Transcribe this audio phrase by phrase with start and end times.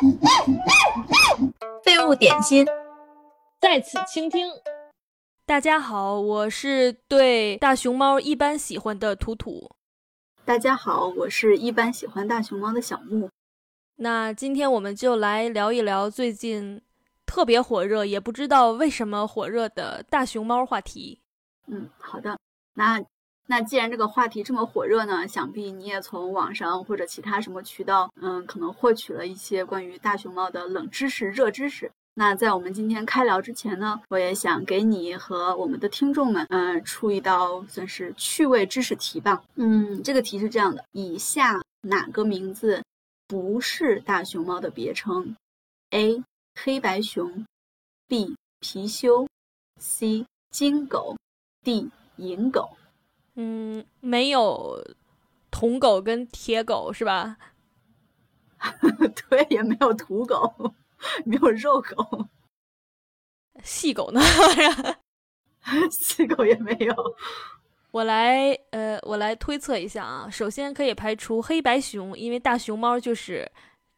[1.84, 2.66] 废物点心，
[3.60, 4.48] 在此倾听。
[5.44, 9.70] 大家好，我是对大熊猫一般喜欢的图图。
[10.46, 13.28] 大家好，我是一般喜欢大熊猫的小木。
[13.96, 16.80] 那今天我们就来聊一聊最近
[17.26, 21.20] 特别火热，也不知道为什么火热的大熊猫话题。
[21.66, 22.38] 嗯，好的。
[22.72, 23.04] 那
[23.50, 31.90] 那既然这个话题这么火热呢，想必你也从网上或者其他什么渠道，嗯，可能获取了一些关于大熊猫的冷知识、热知识。
[32.14, 39.42] 那在我们今天开聊之前呢，我也想给你和我们的听众们，嗯，出一道算是趣味知识题吧。
[39.56, 42.80] 嗯，这个题是这样的：以下哪个名字
[43.26, 45.34] 不是大熊猫的别称
[45.90, 46.22] ？A.
[46.54, 47.44] 黑白熊
[48.06, 48.36] ，B.
[48.60, 49.26] 貔貅
[49.80, 50.24] ，C.
[50.52, 51.16] 金狗
[51.64, 51.90] ，D.
[52.14, 52.76] 银狗。
[53.42, 54.84] 嗯，没有
[55.50, 57.38] 铜狗跟铁狗是吧？
[59.30, 60.74] 对，也没有土狗。
[61.24, 62.28] 没有肉狗，
[63.64, 64.20] 细狗呢？
[65.90, 66.94] 细狗也没有。
[67.92, 70.28] 我来，呃，我来推测一下啊。
[70.28, 73.50] 首先可以排除黑白熊，因为大熊猫就是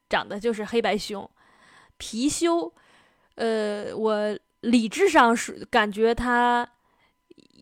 [0.08, 1.28] 长得就是黑白熊。
[1.98, 2.72] 貔貅，
[3.34, 6.68] 呃，我理智上是感觉它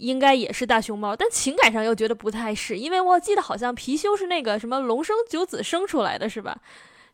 [0.00, 6.58] 应该也是大熊猫，但情感上又觉得不太是，因为我记得好像貔貅是那个什么龙生九子生出来的是吧？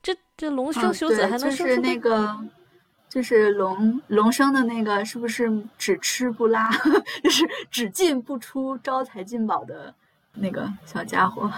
[0.02, 2.38] 这这龙生九子还能生出那个，
[3.08, 6.70] 就是龙龙生的那个，是不是只吃不拉，
[7.24, 9.92] 就是只进不出招财进宝的
[10.34, 11.52] 那个小家伙？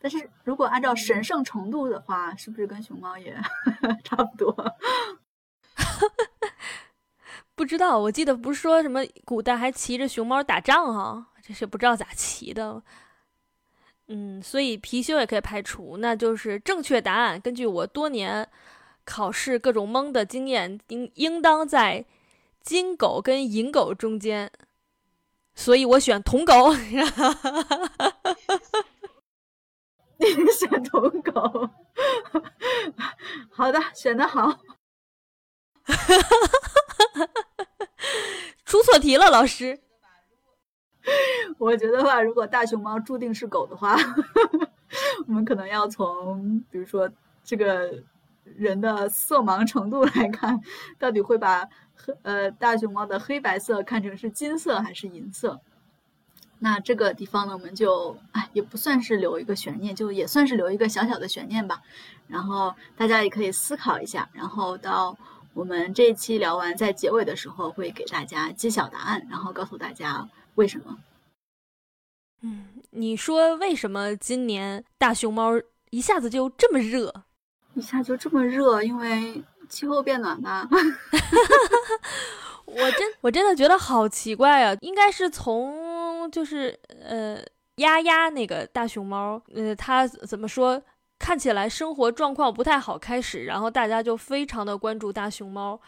[0.00, 3.36] 但是如果按照神圣程度的话，是不是跟熊猫也
[4.02, 4.74] 差不多？
[7.60, 12.82] 不知道，我记得不是说什么古代还骑着熊猫打仗哈，这是不知道咋骑的。
[14.08, 17.38] 嗯，所以貔貅也可以排除，那就是正确答案。
[17.38, 18.48] 根据我多年
[19.04, 22.06] 考试各种蒙的经验，应应当在
[22.62, 24.50] 金狗跟银狗中间，
[25.54, 26.72] 所以我选铜狗。
[30.16, 30.26] 你
[30.58, 31.68] 选铜狗，
[33.52, 34.58] 好的，选的好。
[38.64, 39.80] 出错题了，老师。
[41.58, 43.96] 我觉得吧，如果大熊猫注定是狗的话，
[45.26, 47.10] 我们可能要从比如说
[47.42, 48.02] 这个
[48.44, 50.60] 人的色盲程度来看，
[50.98, 55.60] 到底会把黑呃大熊猫的黑白色看成是金色还是银色？
[56.62, 61.82] 那这个地方呢，我们就哎也不算是留一个悬念，就也算是留一个小小的悬念吧。
[62.28, 65.16] 然后大家也可以思考一下，然后到
[65.52, 70.28] 我们这一期聊完，在结尾的时候会给大家揭晓答案，然后告诉大家。
[70.56, 70.98] 为什么？
[72.42, 75.52] 嗯，你说为什么今年大熊猫
[75.90, 77.24] 一下子就这么热？
[77.74, 78.82] 一下就这么热？
[78.82, 80.68] 因为气候变暖吧。
[82.66, 84.76] 我真我真的觉得好奇怪啊！
[84.80, 87.42] 应该是从就是呃
[87.76, 90.80] 丫丫那个大熊猫，呃，它怎么说？
[91.20, 95.78] 看起来生活状况不太好开始，然后大家就非常的关注大熊猫。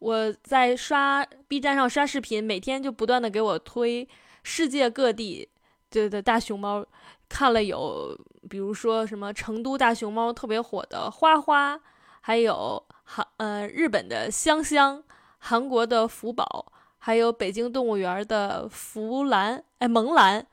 [0.00, 4.06] 我在刷 B 站上刷视频，每天就不断的给我推
[4.42, 5.48] 世界各地
[5.88, 6.84] 对的大熊猫，
[7.28, 8.18] 看了有，
[8.50, 11.80] 比如说什么成都大熊猫特别火的花花，
[12.20, 15.02] 还有韩呃日本的香香，
[15.38, 20.44] 韩国的福宝，还有北京动物园的福兰，哎萌兰，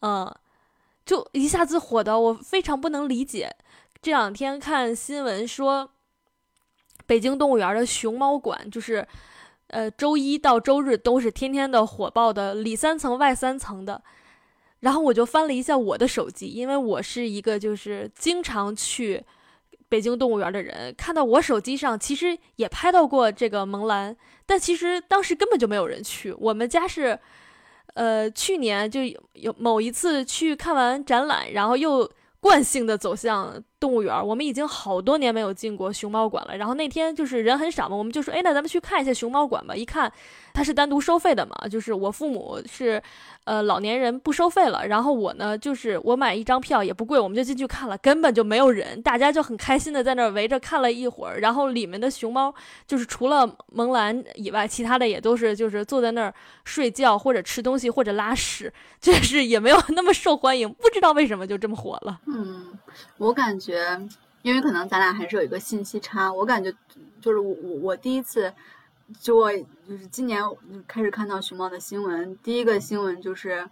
[0.00, 0.32] 嗯，
[1.08, 3.56] 就一下子火的我非常不能理解。
[4.02, 5.90] 这两天看新闻说。
[7.06, 9.08] 北京动物园的熊猫馆就是，
[9.68, 14.02] 呃，周一到周日都是天天的火爆的里三层外三层的。
[14.80, 19.24] 然后我就翻了一下我的手机，因为我是一个就是经常去
[19.88, 24.14] 北京动物园的人，看到我手机上其实也拍到过这个萌兰，
[24.44, 26.30] 但其实当时根本就没有人去。
[26.34, 27.18] 我们家是，
[27.94, 29.00] 呃，去年就
[29.34, 32.10] 有某一次去看完展览，然后又。
[32.40, 36.56] 惯性的走向动物园，我们已经好多年没有进过熊猫馆了。
[36.56, 39.74] 然后那天就是人很少嘛，我们就说，哎，那咱们去看一下熊猫馆吧。
[39.74, 40.12] 一看，
[40.52, 43.02] 它是单独收费的嘛，就是我父母是。
[43.44, 52.54] 呃，老年人不收费了，然后我呢，就是我买一张票也不贵，我们就进去看了，根本就没有人，大家就很开心的在那儿围着看了一会儿，然后里面的熊猫
[52.86, 56.34] 就是除了萌兰以外，其他的也都是就是坐在那儿
[56.64, 58.70] 睡觉或者吃东西或者拉屎，
[59.00, 62.20] 就是也没有那么受欢迎，不知道为什么就这么火了。
[62.26, 62.66] 嗯，
[63.16, 64.00] 我感觉，
[64.42, 66.72] 因为可能咱俩还是有一个信息差，我感觉
[67.20, 68.52] 就是我我我第一次。
[69.22, 70.38] 就我就是今年
[70.86, 73.66] 开始看到熊猫的新闻，第一个新闻就是，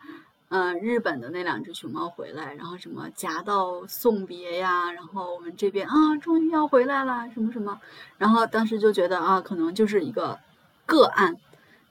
[0.48, 7.78] 嗯，日本的那两只熊猫回来，然后什么夹道送别呀，然后我们这边啊，终于要回来了，什么什么，
[8.16, 10.40] 然后当时就觉得啊，可能就是一个
[10.86, 11.36] 个案，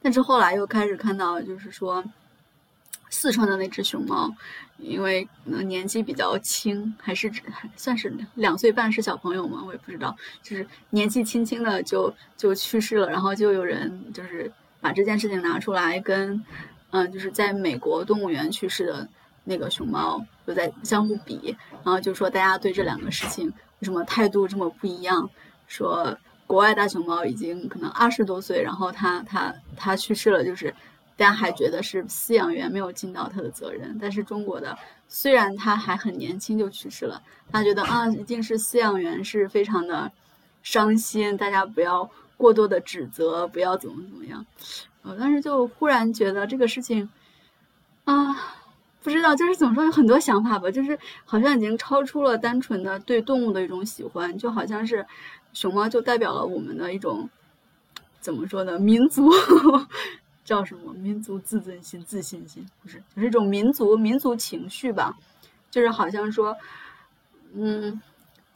[0.02, 2.04] 但是后来又开始看到，就是说
[3.12, 4.34] 四川的那只熊猫，
[4.78, 7.32] 因为可能年纪比较轻，还是
[7.76, 14.52] 算是两岁半是小朋友嘛，我也不知道，就是年纪轻轻的就就去世了，然后就有人就是
[14.82, 16.44] 把这件事情拿出来跟。
[16.92, 19.10] 嗯，就是在美国动物园去世的
[19.44, 25.30] 那个熊猫，就在相互比，然后就说大家对这两个事情为什么态度这么不一样？
[25.68, 26.18] 说
[26.48, 30.74] 国外大熊猫已经可能二十多岁，然后它它它去世了，就是
[31.18, 34.78] 大家还觉得是饲养员没有尽到他的责任，但是中国的
[35.08, 37.22] 虽然他还很年轻就去世了，
[37.52, 40.12] 他觉得啊一定是饲养员是非常的
[40.62, 44.46] 伤心，大家不要过多的指责，不要怎么怎么样。
[45.04, 47.10] 我当时就忽然觉得这个事情，
[48.04, 48.36] 啊，
[49.02, 55.06] 不知道就是怎么说，有很多想法吧，就是好像已经超出了单纯的对动物的一种喜欢，就好像是
[55.54, 57.30] 熊猫就代表了我们的一种
[58.20, 58.80] 怎么说呢？
[58.80, 59.32] 民族
[60.46, 60.94] 叫什么？
[60.94, 65.18] 民族自尊心、自信心，不是，就是一种民族民族情绪吧，
[65.70, 66.56] 就是好像说，
[67.54, 68.02] 嗯，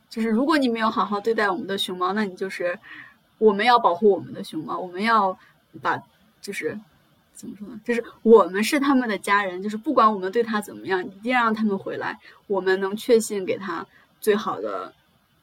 [0.09, 2.79] 就是如果你没有好好对待我们的熊猫，那你就是
[3.37, 5.37] 我们要保护我们的熊猫，我们要
[5.81, 6.01] 把。
[6.41, 6.79] 就是
[7.33, 7.77] 怎么说呢？
[7.83, 12.17] 就是我们是他们的家人，就是不管我们对他怎么样，一定让他们回来。
[12.47, 13.85] 我们能确信给他
[14.21, 14.93] 最好的、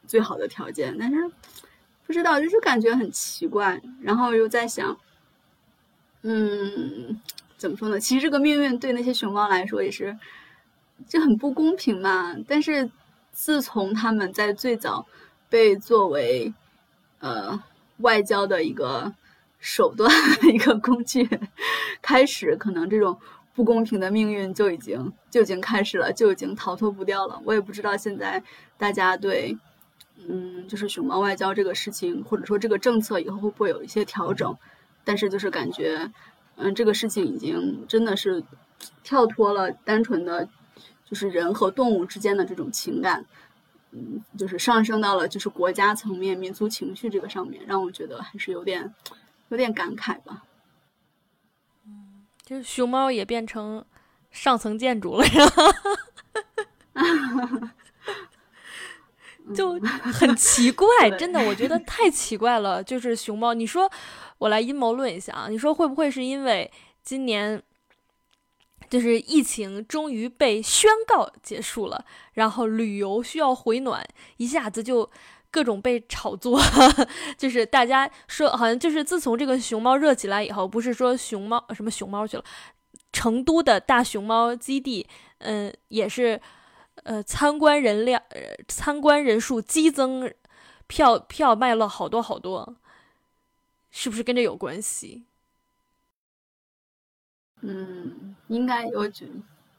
[0.06, 1.30] 最好的条件，但是
[2.06, 3.78] 不知道，就是感觉很奇怪。
[4.00, 4.96] 然后又在想，
[6.26, 7.20] 嗯，
[7.56, 8.00] 怎么说呢？
[8.00, 10.18] 其实这个命运对那些熊猫来说也是
[11.06, 12.36] 就很不公平嘛。
[12.48, 12.90] 但是
[13.32, 15.06] 自从他们在最早
[15.48, 16.52] 被作为
[17.20, 17.62] 呃
[17.98, 19.14] 外交的一个。
[19.58, 20.08] 手段
[20.52, 21.28] 一个工具，
[22.00, 23.18] 开始可能这种
[23.54, 27.40] 不公平的命运就已经就已经开始了，就已经逃脱不掉了。
[27.42, 28.40] 我也不知道现在
[28.78, 29.56] 大家对，
[30.28, 34.54] 嗯，就是熊猫外交这个事情，或者说这个政策以后会不会有一些调整？
[35.06, 36.12] 但是就是感觉，
[36.56, 38.44] 嗯，这个事情已经真的是
[39.02, 40.46] 跳脱了单纯的，
[41.06, 43.24] 就是人和动物之间的这种情感，
[43.92, 48.92] 嗯，就是上升到了就是国家层面、民族情绪这个上面，让我觉得还是有点。
[49.48, 50.42] 有点感慨吧，
[51.86, 53.84] 嗯，就是熊猫也变成
[54.32, 55.46] 上层建筑了，是吧？
[59.54, 62.82] 就很奇怪， 真的，我觉得太奇怪了。
[62.82, 63.88] 就是熊猫，你说
[64.38, 66.70] 我来阴谋论一下啊，你说会不会是因为
[67.02, 67.62] 今年
[68.88, 72.04] 就是疫情终于被宣告结束了，
[72.34, 74.06] 然后旅游需要回暖，
[74.36, 75.10] 一下子就。
[75.48, 76.60] 各种被炒作，
[77.38, 82.44] 就是大家说，好像就是自从这个熊猫热起来以后，不是说熊猫什么熊猫去了，
[83.10, 85.06] 成都的大熊猫基地，
[85.38, 86.38] 嗯，也是，
[87.04, 90.30] 呃，参观人量，呃，参观人数激增，
[90.86, 92.76] 票票卖了好多好多，
[93.98, 95.24] 是不是跟这有关系？
[97.62, 99.10] 嗯，应该有，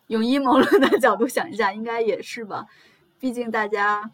[0.07, 2.65] 用阴谋论的角度想一下，应该也是吧，
[3.19, 4.09] 毕竟大家。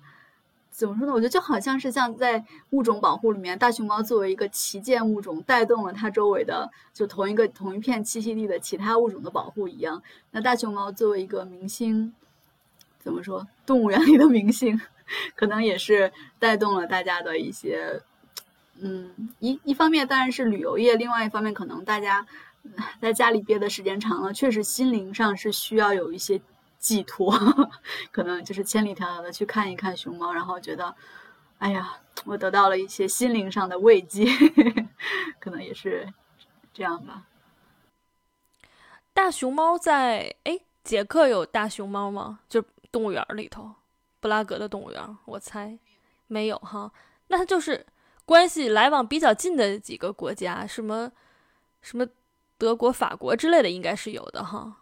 [0.69, 1.13] 怎么说呢？
[1.13, 10.03] 我觉得就好像是像在物种保护里面，大熊猫作为一个旗舰物种，带动了它周围的就同一个同一片栖息地的其他物种的保护一样。
[10.31, 12.13] 那大熊猫作为一个明星，
[12.99, 13.47] 怎么说？
[13.65, 14.81] 动物园里的明星，
[15.37, 18.01] 可能也是带动了大家的一些，
[18.83, 22.25] 嗯，一一方面当然是旅游业，另外一方面可能大家
[23.01, 26.41] 在家里憋的时间长了，确实心灵上是需要有一些。
[26.83, 27.33] 寄托，
[28.11, 30.93] 可能就是千里迢迢的去看一看熊猫，然后觉得，
[31.57, 34.25] 哎呀，我得到了一些心灵上的慰藉，
[35.39, 36.05] 可能也是
[36.73, 37.23] 这样吧。
[39.13, 42.41] 大熊猫在哎，捷克有大熊猫吗？
[42.49, 42.61] 就
[42.91, 43.75] 动物园里头，
[44.19, 45.79] 布拉格的动物园，我猜
[46.27, 46.91] 没有哈。
[47.27, 47.85] 那它就是
[48.25, 51.11] 关系来往比较近的几个国家，什么
[51.81, 52.07] 什么
[52.57, 54.77] 德国、法国之类的，应该是有的哈。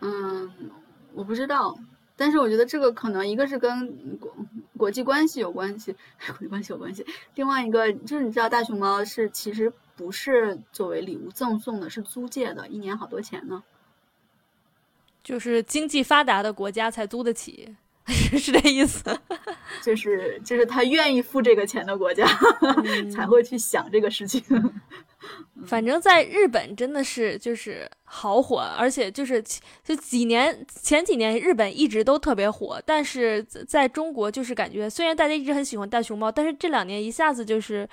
[0.00, 0.70] 嗯，
[1.12, 1.78] 我不知道，
[2.16, 4.34] 但是我觉得这个可能一个是跟国
[4.78, 5.94] 国际关系有关系，
[6.26, 7.04] 国际关系有关系。
[7.34, 13.62] 另外一个就是你知道，大熊猫是其实不是作为礼物赠送的，是租借的，一年好多钱呢。
[15.22, 17.76] 就是经济发达的国家才租得起，
[18.38, 19.04] 是这意思。
[19.82, 22.26] 就是就是他愿意付这个钱的国家
[23.14, 24.42] 才会去想这个事情。
[25.66, 29.42] 反正，在日本真的是就是好火，而且就是
[29.84, 37.88] 就几年前几年日本一直都特别火，但是在中国就是感觉虽然大家一直很喜欢大熊猫，但是这两年一下子就是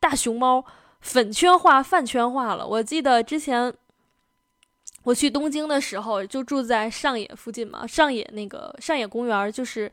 [0.00, 0.64] 大熊猫
[1.00, 2.66] 粉圈化、饭圈化了。
[2.66, 3.72] 我记得之前
[5.04, 9.90] 我去东京的时候就住在上野附近嘛，上野那个上野公园就是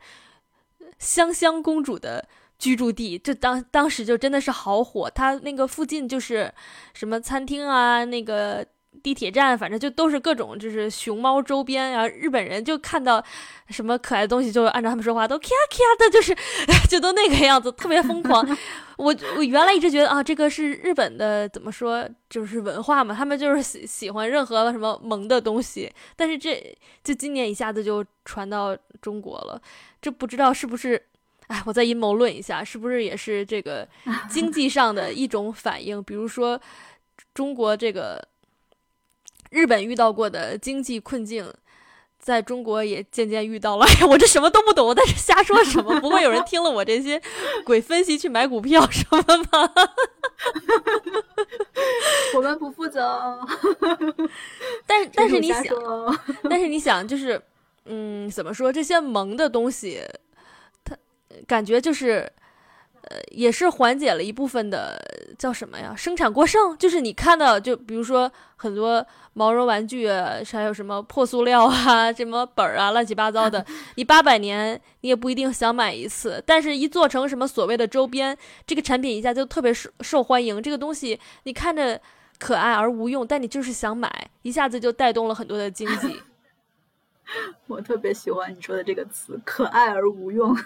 [0.98, 2.26] 香香公主的
[2.58, 6.52] 居住地，就当当时就真的是好火，它那个附近就是
[6.92, 8.66] 什么餐厅啊，那个。
[9.02, 13.22] 地铁站，反正就都是各种就是熊猫周边，然后日本人就看到
[13.68, 16.36] 什么可爱的东西，就按照他们说话都 kia kia 的，就是
[16.88, 18.46] 就都那个样子，特别疯狂。
[18.98, 25.90] 我我原来一直觉得啊，这个是日本的怎么说，就是文化嘛，他们就是喜喜欢任何什么萌的东西。
[26.14, 29.60] 但是这就今年一下子就传到中国了，
[30.00, 31.02] 这不知道是不是？
[31.48, 33.88] 哎，我再阴谋论一下，是不是也是这个
[34.30, 36.00] 经济上的一种反应？
[36.04, 36.60] 比如说
[37.34, 38.28] 中国这个。
[39.52, 41.52] 日本遇到过的经济困境，
[42.18, 43.84] 在中国也渐渐遇到了。
[43.84, 46.00] 哎呀，我这什么都不懂，我在这瞎说什么？
[46.00, 47.20] 不会有人听了我这些
[47.64, 49.18] 鬼分析去买股票什么
[49.52, 49.70] 吗？
[52.34, 53.38] 我们不负责。
[54.86, 55.64] 但但是你想，
[56.48, 57.40] 但是你想，就是
[57.84, 58.72] 嗯，怎么说？
[58.72, 60.00] 这些萌的东西，
[60.82, 60.96] 它
[61.46, 62.32] 感觉就是。
[63.08, 64.96] 呃，也是缓解了一部分的，
[65.38, 65.94] 叫什么呀？
[65.96, 73.64] 生产过剩， 就是你看到，就比如说很多毛绒玩具，还有什么破塑料啊，什么本儿啊，乱七八糟的，
[73.96, 80.62] 你八百年你也不一定想买一次，但是一做成什么所谓的周边，这个产品一下就特别受受欢迎。
[80.62, 82.00] 这个东西你看着
[82.38, 86.20] 可爱而无用，但你就是想买，一下子就带动了很多的经济。
[87.66, 90.56] 我特别喜欢你说的这个词，可爱而无用。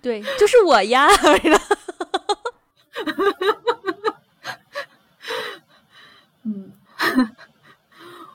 [0.00, 1.08] 对， 就是我呀！
[6.44, 6.72] 嗯，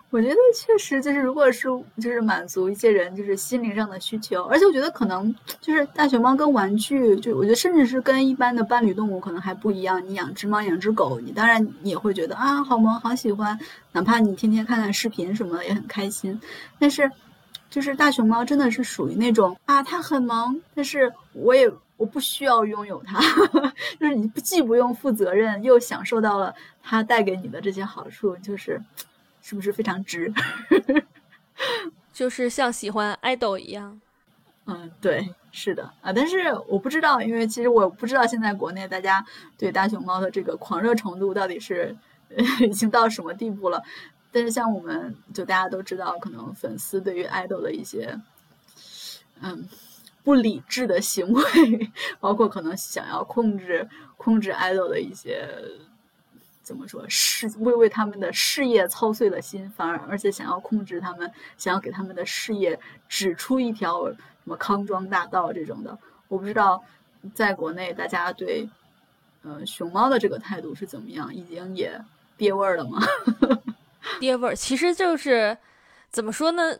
[0.10, 1.67] 我觉得确实就是，如果是
[2.00, 10.05] 就是满足一些人就是心灵上的需求，而且我觉得可能就是大熊猫跟玩具，就我觉得甚至是跟一般的伴侣动物可能还不一样。
[10.08, 13.58] 你养只猫养只狗，你当然你也会觉得啊，好萌，好喜欢，
[13.91, 16.39] 哪怕你天天看看视频什么的也很开心，
[16.79, 17.12] 但是。
[17.74, 23.20] 就是大熊猫真的是属于那种啊，它很萌，但是我也我不需要拥有它，
[24.00, 26.53] 就是你不既不用负责任，又享受到了
[26.84, 28.80] 它带给你的这些好处，就是
[29.42, 30.32] 是不是非常值？
[32.13, 34.00] 就是像喜欢爱豆一样。
[34.68, 36.38] 嗯，对，是的啊，但是
[36.68, 39.25] 我不知道，因为其实我不知道现在国内大家
[39.58, 41.98] 对大熊猫的这个狂热程度到底是
[42.62, 43.82] 已经到什么地步了。
[44.34, 48.20] 但是像我们就大家都知道，可能粉丝对于爱豆的一些，
[49.42, 49.70] 嗯，
[50.24, 51.44] 不理智的行为，
[52.20, 53.88] 包括可能想要控制
[54.18, 55.48] 控制爱豆的一些，
[56.63, 65.98] 怎么说事为为他们的事业操碎了心，反而而且想要控制他们，想要给他们的事业指出一条什么康庄大道这种的，
[66.28, 66.84] 我不知道
[67.36, 68.68] 在国内大家对，
[69.44, 72.04] 呃，熊猫的这个态度是怎么样，已经也
[72.36, 73.00] 憋味儿了吗？
[74.20, 75.58] 爹味儿，其实就是
[76.12, 76.77] 怎么说呢？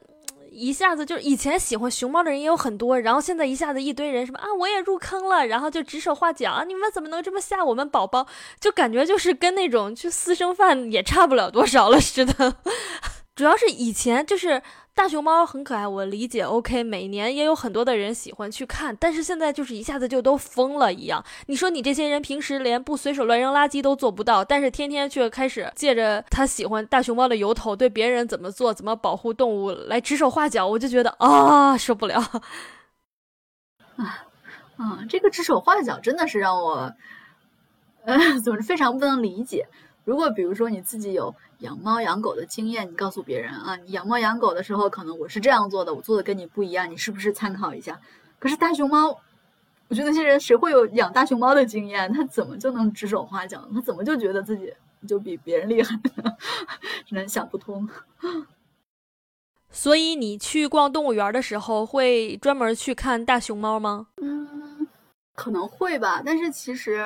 [0.51, 8.27] 一下子就是以前喜欢熊猫的人也有很多，然后现在一下子一堆人什么啊，我也入坑了，然后就指手画脚啊，你们怎么能这么吓我们宝宝？
[8.59, 12.57] 就感觉就是跟那种去私生饭也差不了多少了 似的。
[13.35, 14.61] 主要是以前就是。
[14.95, 16.43] 大熊猫很可爱，我理解。
[16.43, 21.23] OK，每年也有很多的人喜欢去看，但是现在就是一下子就都疯了一样。
[21.47, 32.19] 你说你这些人平时连不随手乱扔垃圾都做不到，但是天天却开始借着他喜欢大熊猫的由头，对别人怎么做、怎么保护动物来指手画脚，我就觉得啊，受不了。
[33.97, 34.25] 啊，
[34.77, 36.93] 啊，这个指手画脚真的是让我，
[38.05, 39.67] 呃， 总是非常不能理解。
[40.05, 48.00] 如果比如说你自己有养猫养狗的经验，你告诉别人啊，你养猫养狗的时候，可能我是这样做的，我做的跟你不一样，你是不是参考一下？
[48.38, 49.17] 可是大熊猫，
[49.88, 52.12] 我觉得那些人谁会有养大熊猫的经验？
[52.12, 53.65] 他怎么就能指手画脚？
[53.74, 54.74] 他怎么就觉得自己
[55.07, 55.98] 就比别人厉害？
[57.07, 57.88] 真的想不通。
[59.69, 64.07] 所以你去逛动物园的时候，会专门去看大熊猫吗？
[64.22, 64.86] 嗯，
[65.33, 67.05] 可能会吧，但是其实。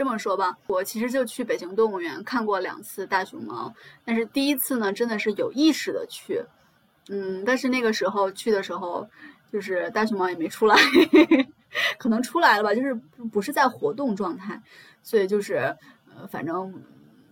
[0.00, 3.70] 这么说吧，我其实就去北京动物园看过两次大熊猫，
[4.02, 6.42] 但是第一次呢，真的是有意识的去，
[7.10, 9.06] 嗯，但是那个时候去的时候，
[9.52, 10.74] 就是大熊猫也没出来，
[12.00, 12.94] 可能出来了吧，就是
[13.30, 14.58] 不是在活动状态，
[15.02, 15.56] 所以就是
[16.16, 16.72] 呃，反正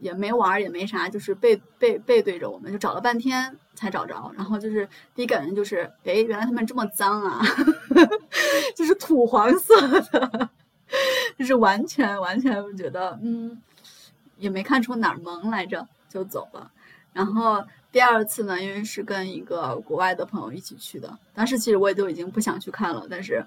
[0.01, 7.41] 也没玩也没啥，就是背背背对着我们，就找了半天才找着，然后就是第一感觉就是，哎，原来他们这么脏啊，
[8.77, 10.51] 就是土黄色的。
[11.39, 13.63] 就是完全完全觉得，嗯，
[14.37, 16.71] 也没看出哪儿萌来着，就走了。
[17.13, 23.45] 然后第二次呢，因为是跟一个国外的朋友一起去的，当时其实我也都已经不想去看了，但是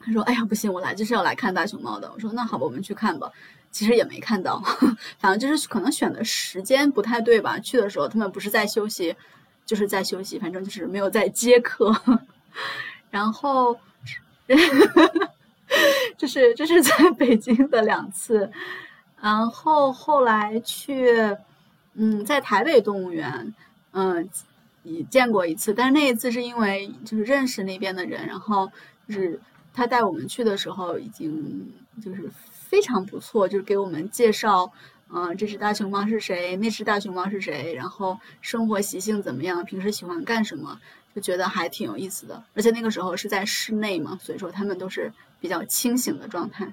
[0.00, 3.30] 他说：“哎呀，不行，我来就是要来看大熊猫的。”我说：“那好吧，我们去看吧。”
[3.70, 4.62] 其实也没看到，
[5.18, 7.58] 反正就是可能选的时间不太对吧？
[7.58, 9.16] 去的时候他们不是在休息，
[9.66, 11.92] 就是在休息，反正就是没有在接客。
[13.10, 13.76] 然后，
[16.16, 18.50] 这是这是在 北京的两次，
[19.20, 21.12] 然后后来去，
[21.94, 23.54] 嗯，在台北动物园，
[23.92, 24.28] 嗯，
[24.82, 28.70] 也见过一次，但是那一次是因为就是认识那边的人，然后
[29.08, 29.40] 就是
[29.72, 32.30] 他带我们去的时候已经就是。
[32.66, 34.72] 非常不错，就是给我们介绍，
[35.08, 40.80] 嗯，这只大熊猫是谁，那只大熊猫是谁，然后生活习性怎么样，平时喜欢干什么，
[41.14, 42.42] 就觉得还挺有意思的。
[42.54, 46.72] 而且那个时候是在室内嘛，所以说他们都是比较清醒的状态，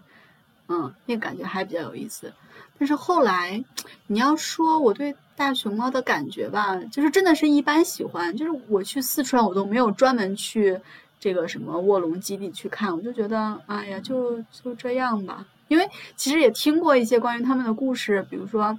[0.68, 2.34] 嗯，那感觉还比较有意思。
[2.78, 3.64] 但是后来
[4.08, 10.80] 你要说我对大熊猫的感觉吧，就是真的是一般喜欢，就是我去四川我都没有专门去
[11.20, 15.46] 这个什么卧龙基地去看，我就觉得，哎呀，就就这样吧。
[15.68, 18.78] 因为其实也听过一些关于他们的故事，比如说，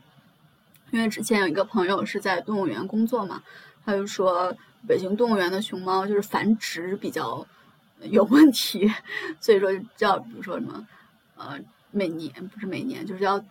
[0.90, 3.42] 因为之前有一个朋友是在动物园工作嘛，
[3.84, 4.54] 他就说
[4.86, 7.46] 北京动物园的熊猫就是繁殖比较
[8.00, 8.92] 有问题，
[9.40, 10.86] 所以说叫比如说什么，
[11.36, 11.58] 呃，
[11.90, 13.44] 每年不是每年就是要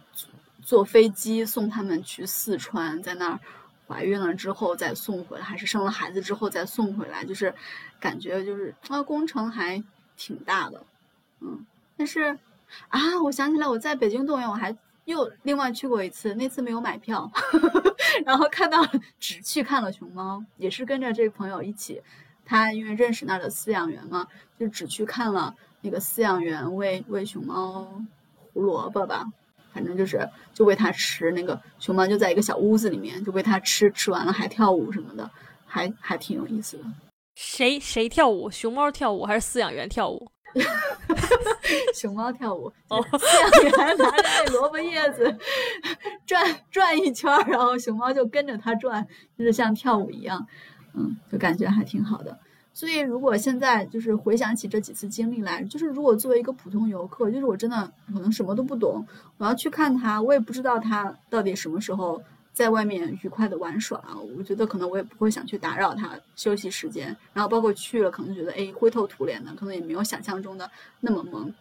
[0.61, 3.39] 坐飞机送他们去四川，在那儿
[3.87, 7.53] 怀孕了之后再送回来，还是生了孩子之后再送回来，就是
[7.99, 9.83] 感觉就是啊工程还
[10.17, 10.83] 挺大的，
[11.39, 11.65] 嗯，
[11.97, 12.37] 但是。
[12.87, 14.73] 啊，我想起来，我在北京动物园，我还
[15.11, 17.29] 又另外去过一次，那次没有买票，
[18.25, 18.85] 然后看到
[19.19, 22.01] 只去看了熊猫，也是跟着这个朋友一起，
[22.45, 24.27] 他因为认识那儿的饲养员嘛，
[24.59, 27.87] 就只去看了那个饲养员喂喂熊猫
[28.53, 29.25] 胡萝卜吧，
[29.73, 35.29] 反正就是就喂它吃，那个熊猫就在一个小屋子里面，就喂它吃，吃完了还跳舞什么的，
[35.65, 36.83] 还还挺有意思的。
[37.35, 38.51] 谁谁跳舞？
[38.51, 40.29] 熊猫跳舞还是饲养员跳舞？
[41.93, 45.37] 熊猫跳舞，饲养员拿着那萝卜叶子
[46.25, 50.45] 转转一圈，然后熊猫就跟着它转，就是像跳舞一样，
[50.93, 52.37] 嗯，就感觉还挺好的。
[52.73, 59.05] 所以如果现在就是回想起这几次经历来，就是如果作为一个普通游客，就是我真的可能什么都不懂，
[59.37, 62.21] 我要去看它，我也不知道它到底什么时候。
[62.53, 64.03] 在外面愉快的玩耍，
[64.37, 67.15] 我觉得可能我也不会想去打扰他休息时间。
[67.33, 71.53] 然后包括去了，可能觉得哎灰头土脸的，可能也没有想象中的那么萌。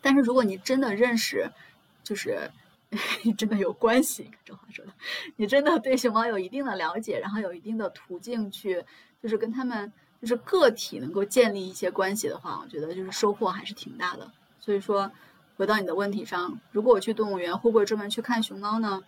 [0.00, 1.50] 但是如果你真的认识，
[2.02, 2.50] 就是
[3.36, 4.92] 真的有关系，这话说的，
[5.36, 8.84] 你真的对熊猫有一定的了解，然后有一定的途径去，
[9.22, 14.30] 就是跟他们就是个体能够建立一些关系的话，我觉得就是收获还是挺大的。
[14.58, 15.10] 所以说，
[15.56, 19.02] 回到你的问题上，如果我去动物园，会不会专门去看熊猫呢？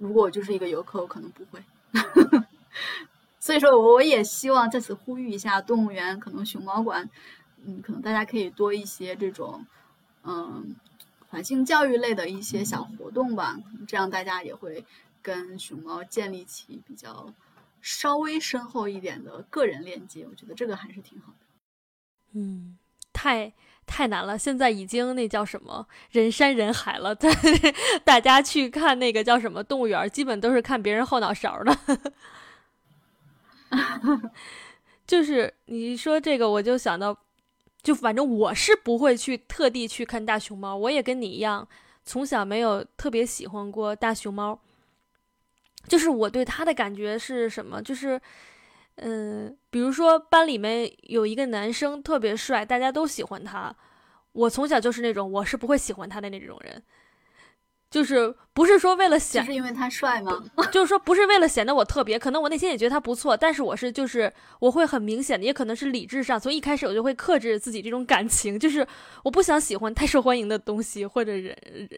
[0.00, 1.62] 如果我就是一个游客，我可能不会。
[3.38, 7.08] 所以说，我也希望在此呼吁一下动物园，可能熊猫馆，
[7.64, 9.66] 嗯，可能大家可以多一些这种，
[10.24, 10.74] 嗯，
[11.28, 14.84] 环境教育类的一些小活动吧，这样大家也会
[15.20, 17.34] 跟熊猫建立起比较
[17.82, 20.26] 稍微深厚一点的个人链接。
[20.30, 21.46] 我觉得这个还是挺好的。
[22.32, 22.78] 嗯，
[23.12, 23.52] 太。
[23.86, 27.12] 太难了，现在已经那叫什么人山人海了。
[27.12, 27.28] 大
[28.04, 31.76] 大家去看那个叫什么动物园，基本都是看别人后脑勺的。
[35.08, 37.18] 就是你说这个，我就想到，
[37.82, 40.76] 就反正我是不会去特地去看大熊猫。
[40.76, 41.66] 我也跟你一样，
[42.04, 44.60] 从小没有特别喜欢过大熊猫。
[45.88, 47.82] 就是我对它的感觉是什么？
[47.82, 48.20] 就是。
[49.02, 53.74] 嗯，比如说班里面有一个男生特别帅，大家都喜欢他。
[54.32, 56.82] 我从小就是那种我是不会喜欢他的那种人，
[57.90, 60.44] 就是不是说为了显，是因为他帅吗？
[60.70, 68.86] 就是说不是为了显得我特别，可能我内心也觉得他不错，但是我是就是我会很明显的，也可能是理智上，从一开始我就会克制自己这种感情，就是
[69.24, 71.56] 我不想喜欢太受欢迎的东西或者人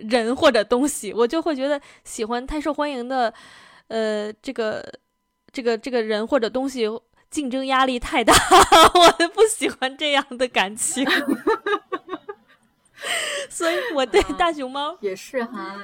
[0.09, 3.35] 人或者东西，我就会觉得喜欢太受欢迎的，
[3.89, 4.83] 呃，这个。
[5.53, 6.89] 这个这个人或者东西
[7.31, 8.33] 竞争压力太大，
[8.95, 11.07] 我不喜欢这样的感情
[13.51, 15.77] 所以我对大熊猫也是哈，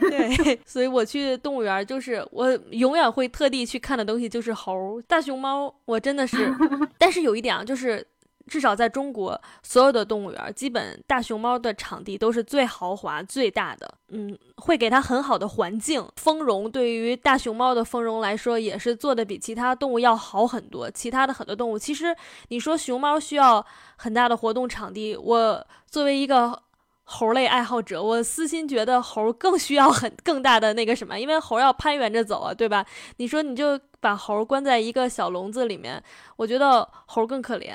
[0.00, 6.54] 对，所以我去动物园就是我永远会特地去看的东西就是猴，大熊猫我真的是，
[6.98, 8.06] 但是有一点啊，就是。
[8.48, 13.94] 至少在中国，所有的动物园，基本大熊猫的场地都是最豪华、最大的。
[14.08, 16.70] 嗯，会给它很好的环境，丰容。
[16.70, 20.90] 对于大熊猫的丰容来说，也是做的比其他动物要好很多。
[20.90, 22.16] 其他的很多动物，其实
[22.48, 23.64] 你说熊猫需要
[23.96, 26.62] 很大的活动场地，我作为一个
[27.04, 32.86] 猴类爱好者，我私心觉得猴更需要很更大的那个什么，因为猴要攀援着走啊，对吧？
[33.18, 36.02] 你说你就把猴关在一个小笼子里面，
[36.36, 37.74] 我觉得猴更可怜。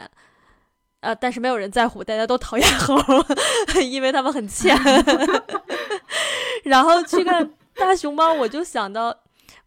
[1.04, 2.96] 呃，但是没有人在乎，大家都讨厌猴，
[3.84, 4.74] 因为他们很欠。
[6.63, 9.13] 然后去看大熊猫，我就想到，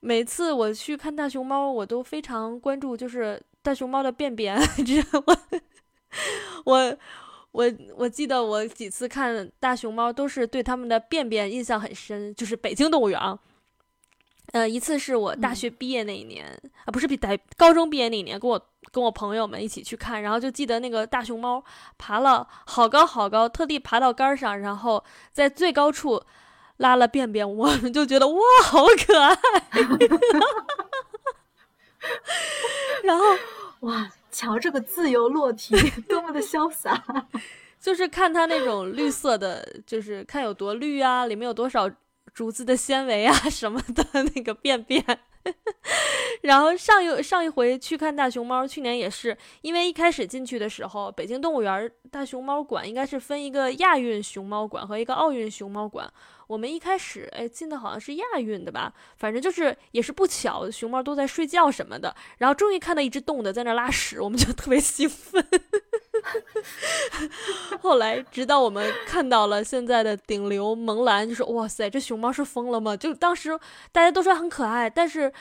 [0.00, 4.58] 每次我去看大熊猫，我都非常关注，就是大熊猫的便便。
[4.86, 5.36] 这我
[6.64, 6.96] 我
[7.52, 13.20] 我我记得我几次看大熊猫，都是对他们的便便印象很深，就是北京动物园。
[14.52, 16.46] 呃，一次是我大学毕业那一年
[16.84, 18.60] 啊，不是比在高中毕业那一年，跟我
[18.92, 21.62] 跟我朋友们一起去看，然后就记得那个大熊猫
[21.98, 26.22] 爬了好高好高，特地爬到杆上，然后在最高处
[26.78, 29.36] 拉了便便，我们就觉得哇，好可爱，
[33.02, 33.24] 然后
[33.80, 35.74] 哇，瞧这个自由落体，
[36.08, 37.02] 多么的潇洒，
[37.80, 41.90] 就是看它那种绿色的，就是看有多绿啊，里面有多少。
[42.36, 45.02] 竹子的纤维啊 什么的那个便便，
[46.42, 56.12] 然后上一上一回去看大熊猫，去年也是，因为一开始进去的时候，北京动物园大熊猫馆应该是分一个亚运熊猫馆和一个奥运熊猫馆。
[56.46, 65.42] 我们一开始哎进的好像是亚运的吧，反正就是也是不巧，熊猫都在睡觉什么的，然后终于看到一只动的在那拉屎，我们就特别兴奋。
[67.80, 73.58] 后来，直到我们看到了现在的顶流萌兰，就说：“哇塞，这熊猫是疯了吗？”就当时
[73.92, 75.32] 大家都说很可爱，但是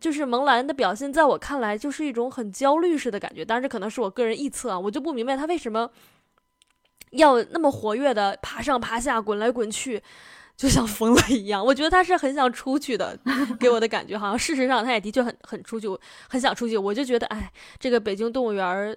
[0.00, 3.44] 就是萌兰的表现，在我看来就是一种很焦虑式的感觉。
[3.44, 5.90] 当然，这可能是我个人臆测啊，我就不明白他为什么
[7.12, 10.02] 要那么活跃的爬上爬下、滚来滚去，
[10.56, 11.64] 就像疯了一样。
[11.64, 13.18] 我觉得他是很想出去的，
[13.58, 15.88] 给我的感觉好像事实上他也的确很很出去，
[16.28, 16.76] 很想出去。
[16.76, 18.96] 我就觉得，哎，这个北京动物园。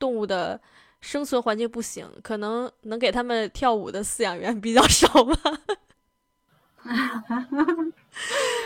[0.00, 0.60] 动物的
[1.00, 5.36] 生存环境不行，可能能给他们跳舞的饲养员 比较少吧。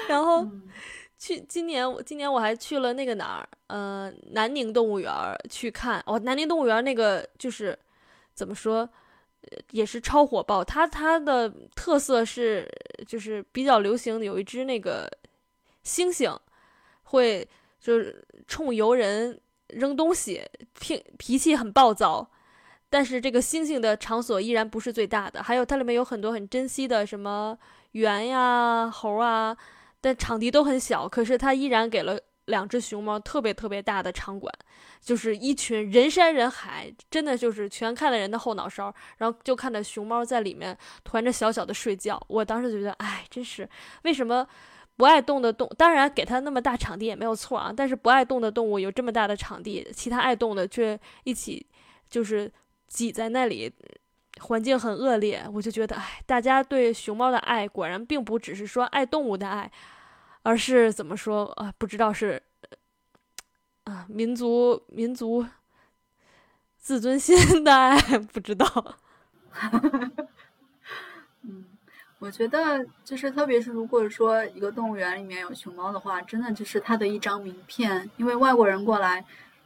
[0.08, 0.48] 然后
[1.18, 5.12] 去今年，我今年我还去了那个哪儿，呃，南宁动物园
[5.50, 6.02] 去看。
[6.06, 7.78] 哦，南宁动物园那个就是
[8.32, 8.88] 怎么说，
[9.72, 10.64] 也是超火爆。
[10.64, 12.70] 它它的特色是
[13.06, 15.10] 就是比较流行，有一只那个
[15.84, 16.38] 猩猩
[17.02, 17.46] 会
[17.80, 19.40] 就是冲游人。
[19.68, 20.42] 扔东西，
[20.78, 22.30] 脾脾气很暴躁，
[22.90, 27.58] 但是这个猩猩的场所依然不是最大的，还有它里面有很多很珍惜的什么
[27.92, 29.56] 猿呀、猴啊，
[30.00, 34.52] 但场地都很小，可是它依然给了两只熊猫特别特别大的场馆，
[35.00, 43.68] 就是一群人山人海，真的就是全看了人的后脑勺，然后就看着熊猫在里面团着小小的睡觉，我当时就觉得，哎，真是
[44.02, 44.46] 为什么？
[44.96, 47.72] 不爱动的动，当然给它那么大场地也没有错啊。
[47.76, 51.66] 但是不爱动的动物有这么大的场地，其他爱动的却一起
[52.08, 52.50] 就是
[52.86, 53.72] 挤在那里，
[54.40, 55.44] 环境很恶劣。
[55.52, 59.70] 我就觉得，哎，大家对熊猫的爱果然并不只是说爱动物的爱，
[60.42, 61.72] 而是怎么说啊？
[61.76, 62.40] 不知道是
[63.84, 65.44] 啊，民族民族
[66.78, 67.98] 自尊心的爱，
[68.32, 68.96] 不知道。
[72.24, 78.08] 我觉得就是，特别是如果说一个动物园里面有熊猫的话，真的就是它的一张名片。
[78.16, 79.22] 因为外国人过来，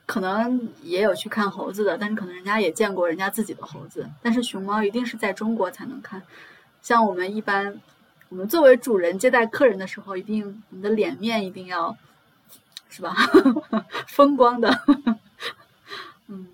[0.07, 4.11] 可能也有去看猴子的，但是可能人家也见过人家自己的猴子。
[4.21, 6.21] 但是熊猫一定是在中国才能看。
[6.83, 7.81] 像我们一般，
[8.29, 11.97] 我们作为主人接待客人的时候，一定你的脸面一定要，
[12.91, 13.15] 是吧？
[14.09, 14.69] 风光的。
[16.27, 16.49] 嗯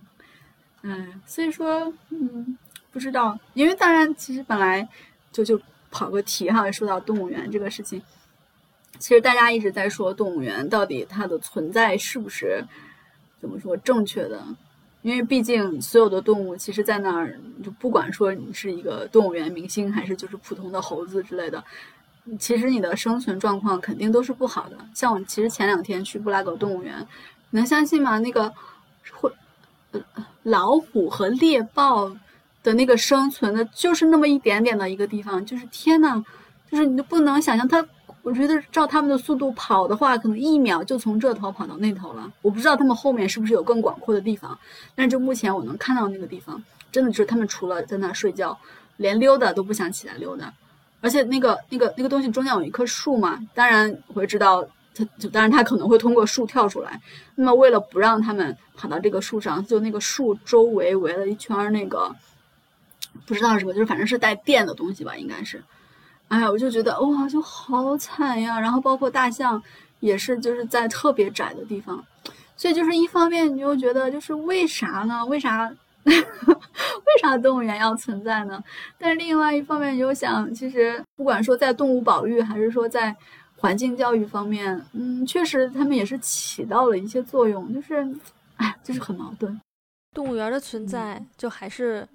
[0.83, 2.59] 嗯，所以说，嗯，
[2.93, 4.87] 不知道，因为当然，其实本来
[5.33, 5.59] 就就。
[5.95, 8.03] 跑个题哈，说到动物园这个事情，
[8.99, 12.65] 其实大家一直在说动物园到底它的存在是不是
[13.41, 14.43] 怎么说正确的？
[15.03, 21.63] 因为毕竟所有的动物，其实在那儿就不管说你是一个动物园明星，还是就是普通的猴子之类的，
[22.41, 24.77] 其实你的生存状况肯定都是不好的。
[24.95, 27.07] 像我其实前两天去布拉格动物园，
[27.51, 28.19] 能相信吗？
[28.19, 28.53] 那个
[29.13, 29.31] 会
[30.43, 32.11] 老虎和猎豹。
[32.65, 36.25] 的那个生存的，就是那么一点点的一个地方，就是天呐，
[36.69, 37.87] 就是你都不能想象它。
[38.23, 42.33] 我觉得照他们的速度跑的话，可能一秒就从这头跑到那头了。
[42.41, 44.59] 我不知道他们后面是不是有更广阔的地方，
[44.95, 48.59] 但是就目前我能看到那个地方，真的就是他们除了在那睡觉，
[48.97, 50.51] 连溜达都不想起来溜达。
[51.03, 56.99] 而且那个那个那个东西中间有一棵树嘛，当然我会知道它，就当然它可能会通过树跳出来。
[57.35, 62.11] 那么为了不让他们跑到这个树上，就那个树周围围了一圈那个。
[63.27, 65.63] 不知道什么，就是反正是带电的东西吧，应该是。
[66.29, 68.59] 哎呀，我就觉得哇，就好惨呀。
[68.59, 69.63] 然后包括大象
[70.01, 72.05] 也是，就是在特别窄的地方。
[72.57, 75.25] 所以就是一方面，你就觉得就是为啥呢？
[75.27, 75.73] 为啥？
[76.05, 78.63] 为啥动物园要存在呢？
[78.99, 83.15] 但是另外一方面，你就想，其实不管说在动物保育，还是说在
[83.57, 87.73] 环境教育方面，嗯，确实他们也是起到了一些作用。
[87.73, 88.07] 就是，
[88.57, 89.59] 哎，就是很矛盾。
[90.13, 92.07] 动物园的存在就还是，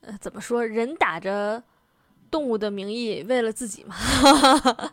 [0.00, 0.64] 呃，怎么说？
[0.64, 1.62] 人打着
[2.30, 3.94] 动物的名义，为了自己嘛。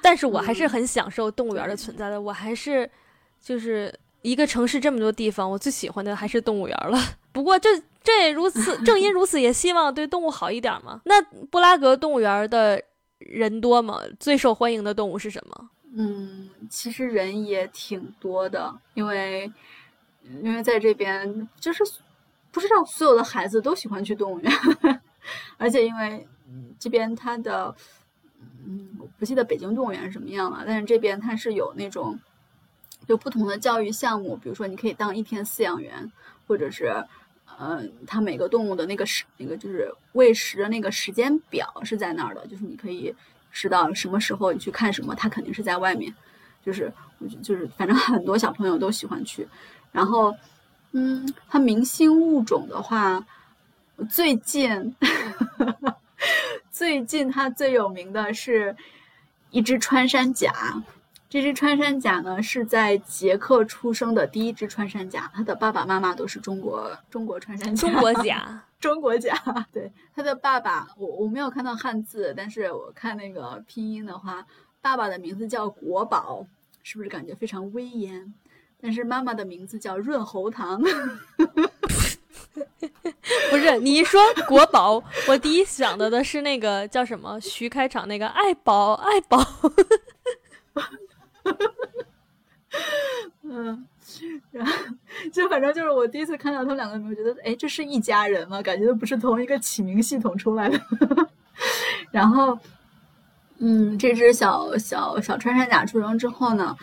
[0.00, 2.20] 但是我还是很享受动物园的存在的。
[2.20, 2.88] 我还是
[3.40, 6.98] 就是一个城市这么多地方，我最喜欢的还是动物园了。
[7.32, 7.68] 不过这
[8.02, 11.00] 这也如此，正因如此，也希望对动物好一点嘛。
[11.04, 11.20] 那
[11.50, 12.82] 布拉格动物园的
[13.18, 14.00] 人多吗？
[14.20, 15.70] 最受欢迎的动物是什么？
[15.96, 19.50] 嗯，其实人也挺多的，因为
[20.42, 21.82] 因为在这边就是
[22.52, 24.52] 不知道所有的孩子都喜欢去动物园，
[25.58, 26.24] 而且因为
[26.78, 27.74] 这边它的
[28.64, 32.20] 嗯，我不记得北京动物园是什么样了，但是这边它是有那种
[33.08, 36.12] 有不同的教育项目，比如说你可以当一天饲养员，
[36.46, 37.04] 或者是
[37.58, 43.14] 呃，它每个动物的那个时那个就是喂食的那个时间表是在那儿的，就是你可以。
[43.54, 46.10] 知道什么时候你去看什么，它肯定是在外面，
[46.64, 49.46] 就是我就是反正很多小朋友都喜欢去。
[49.90, 50.34] 然后，
[50.92, 53.24] 嗯，它明星物种的话，
[54.10, 54.94] 最近
[56.70, 58.76] 最近它最有名的是
[59.50, 60.52] 一只穿山甲。
[61.28, 68.62] 这只穿山甲呢是在捷克出生的第一只穿山甲，它的爸爸妈妈都是中国中国穿山甲，中国甲。
[68.82, 69.32] 中国甲，
[69.72, 74.44] 对它的爸爸，我我没有看到汉字，但是我看那个拼音的话，
[74.80, 76.44] 爸爸的名字叫国宝，
[76.82, 78.34] 是不是感觉非常威严？
[78.82, 80.82] 但是妈妈的名字叫润喉糖，
[83.50, 89.38] 不是你一说国宝，我第一想到的是那个叫什么徐开场那个爱宝爱宝，
[93.44, 93.86] 嗯。
[94.50, 94.72] 然后，
[95.32, 98.60] 就反正就是我第一次看到他们两个，我觉得哎，这是一家人吗？
[98.62, 100.80] 感觉都不是同一个起名系统出来的。
[102.12, 102.58] 然后，
[103.58, 106.76] 嗯，这只小小小穿山甲出生之后呢，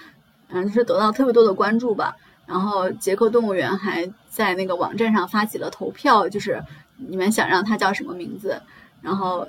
[0.50, 2.16] 嗯，就是得到特别多的关注吧。
[2.46, 6.64] 然后，捷克动物园还在那个网站上发起了投票，就是
[6.98, 8.62] 你们想让它叫什么名字？
[9.02, 9.48] 然后，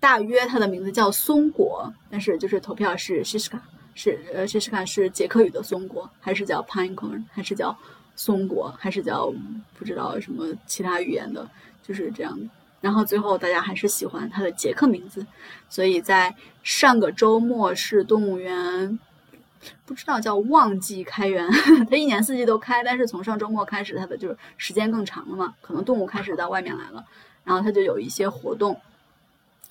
[0.00, 3.60] 大约它的名字叫松果，但是就是投票是西施卡。
[3.94, 7.76] 是呃，试试看是捷克语的松果，还是叫 pinecone，还是叫
[8.14, 9.28] 松果，还是叫
[9.76, 11.50] 不知道什么其他语言的，
[11.82, 12.46] 就是这样的。
[12.80, 15.26] 然后最后大家还是喜欢它的捷克名字，
[15.68, 16.32] 所以在
[16.62, 18.96] 上个周末是动物园
[19.84, 21.48] 不知道叫旺季开园，
[21.90, 27.04] 它一年四季都开，但是从上周末开始，它的就是时间更长了嘛，可能动物开始到外面来了，
[27.44, 28.80] 然后它就有一些活动，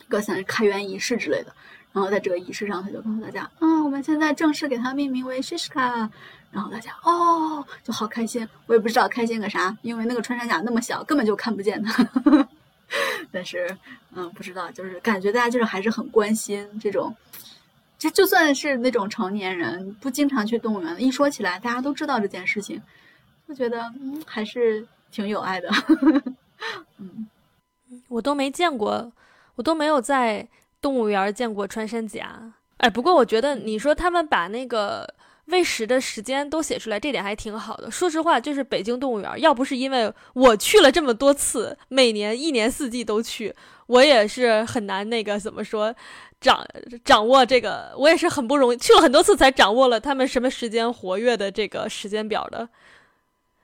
[0.07, 1.53] 各像开园仪式之类的。
[1.93, 6.07] 然后在这个仪式上，他就告诉大家：“啊，我们现在正式给它命名为 Shishka。”
[6.51, 8.47] 然后大家哦，就好开心。
[8.67, 12.47] 我也不知道开心个啥，因为那个穿山甲那么小，根本就看不见它。
[13.31, 13.75] 但是，
[14.13, 17.15] 嗯，不知道，就是感觉大家就是还是很关心这种。
[17.97, 22.81] 就就算是那种成年人不经常去动物园，一说起来大家都知道这件事情，
[23.47, 25.69] 就觉得嗯还是挺有爱的。
[26.97, 27.27] 嗯，
[28.07, 29.11] 我都没见过，
[29.55, 30.47] 我都没有在。
[30.79, 35.11] 动物园见过穿山甲，哎，不过我觉得你说他们把那个
[35.45, 37.89] 喂食的时间都写出来，这点还挺好的。
[37.89, 43.53] 说实话，就是北京动物园，要不是因为我去了这么多次，每年一年四季都去，
[43.87, 45.93] 我也是很难那个怎么说
[46.39, 46.65] 掌
[47.03, 52.67] 掌握这个，我也是很不容易去了很多次才掌握了他们什么时间活跃的这个时间表的。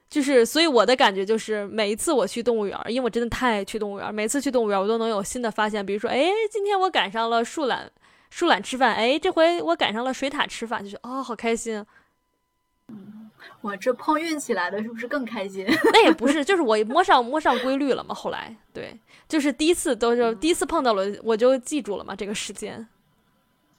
[0.10, 5.84] 就是，所以我的感觉就是，每一次我去动物园，因为我真的太爱去动物园，每次去动物园我都能有新的发现。
[5.84, 7.92] 比如说，哎，今天我赶上了树懒，
[8.30, 11.84] 树懒吃饭，哎，这回我赶上了水獭吃饭，就是哦，好开心。
[12.90, 13.23] 嗯，
[13.62, 15.66] 我这碰运气来的，是不是更开心？
[15.92, 18.14] 那也不是，就是我摸上摸上规律了嘛。
[18.14, 22.88] 后来，对，就是第一次都是第一次碰到了，我就记住了嘛，这个时间。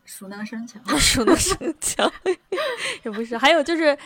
[0.05, 2.11] 熟能生巧， 熟能生巧，
[3.05, 3.97] 也不是，还有就是。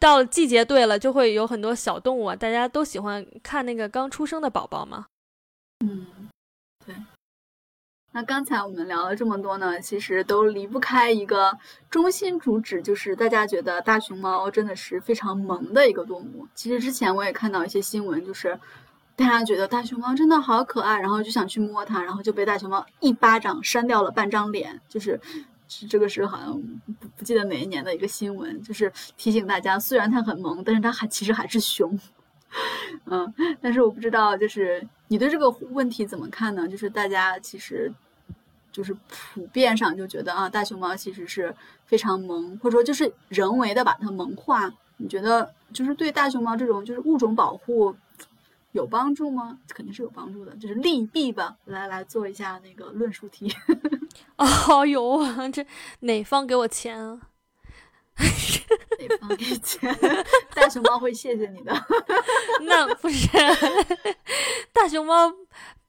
[0.00, 5.06] 到了季节对了，就会有很多小动物啊，大家都喜欢看那个刚出生的宝宝嘛。
[5.84, 6.21] 嗯，对。
[8.12, 11.56] 那刚才我们聊了这么多呢，其实都离不开一个
[11.90, 16.46] 中心主旨，就是大家觉得大熊猫真的是非常萌的一个动物。
[16.54, 18.58] 其实之前我也看到一些新闻，就是
[19.16, 25.20] 大家觉得大熊猫真的好可爱，然后就想去摸它，然后就被大熊猫一巴掌扇掉了半张脸，就是。
[25.88, 26.52] 这个是好像
[27.00, 31.98] 不不记得哪一年的一个新闻，就是提醒大家，虽然它很萌，但是它还其实还是熊。
[33.12, 36.66] 嗯，但是我不知道，就是你对这个问题怎么看呢？
[36.66, 37.92] 就是大家其实
[38.72, 44.72] 就是普遍上就觉得啊，大熊猫其实是非常萌，或者说就是人为的把它萌化。
[44.96, 47.94] 你觉得就是对大熊猫这种就是物种保护？
[48.72, 49.58] 有帮助吗？
[49.68, 51.54] 肯定是有帮助的，就是利弊吧。
[51.66, 53.54] 来来做一下那个论述题。
[54.36, 55.66] 哦，有啊，这
[56.00, 57.20] 哪方给我钱啊？
[58.98, 59.94] 得放给钱，
[60.54, 61.72] 大熊猫会谢谢你的。
[62.62, 63.28] 那不是
[64.72, 65.32] 大熊猫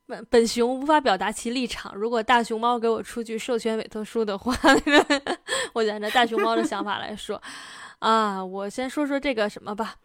[0.05, 1.93] 本本熊无法表达其立场。
[1.95, 4.53] 如果大熊猫给我出具授权委托书的话，
[5.73, 7.41] 我就按照大熊猫的想法来说，
[7.99, 9.95] 啊，我先说说这个什么吧。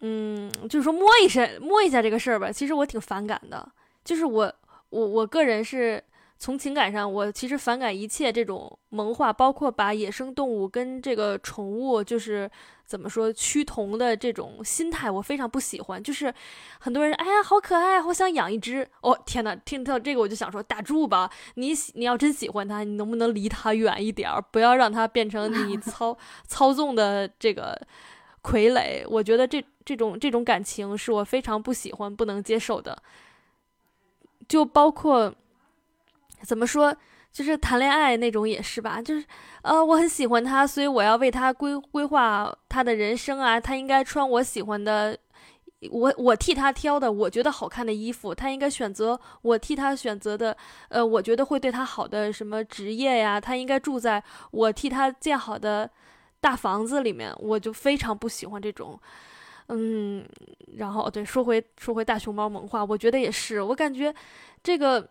[0.00, 2.52] 嗯，就是说摸一下摸一下这个事儿吧。
[2.52, 3.66] 其实我挺反感的，
[4.04, 4.52] 就是我
[4.90, 6.02] 我我个人是。
[6.38, 12.48] 从情感上，我其实反感一切这种萌化，包括把野生动物跟这个宠物，就是
[12.84, 16.02] 怎么说趋同的这种心态，我非常不喜欢。
[16.02, 16.32] 就是
[16.78, 18.86] 很多人，哎呀，好可爱，好想养一只。
[19.00, 21.30] 哦，天哪，听到这个我就想说，打住吧！
[21.54, 27.80] 你你要真喜欢它，你能不能离它远一点儿，不要让它变成你 操操纵的这个
[28.42, 29.06] 傀儡？
[29.08, 33.02] 我觉得这这种这种感情是我非常不喜欢、不能接受的。
[34.46, 35.34] 就包括。
[36.46, 36.96] 怎么说？
[37.32, 39.02] 就是谈恋爱那种也是吧？
[39.02, 39.26] 就是，
[39.60, 43.60] 呃，我很喜欢他，所以我要为他规规划他的人生啊。
[43.60, 45.18] 他应该穿我喜欢的，
[45.90, 48.34] 我我替他挑的，我觉得好看的衣服。
[48.34, 50.56] 他应该选择我替他选择的，
[50.88, 53.38] 呃，我觉得会对他好的什么职业呀？
[53.38, 55.90] 他应该住在我替他建好的
[56.40, 57.30] 大房子里面。
[57.38, 58.98] 我就非常不喜欢这种，
[59.68, 60.24] 嗯。
[60.78, 64.14] 然后对，说回说回大熊猫萌化，我觉得也是，我感觉
[64.62, 65.06] 这个。